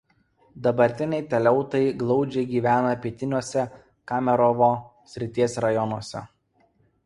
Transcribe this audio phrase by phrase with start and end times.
[0.67, 3.67] Dabartiniai teleutai glaudžiai gyvena pietiniuose
[4.13, 4.73] Kemerovo
[5.15, 6.27] srities rajonuose.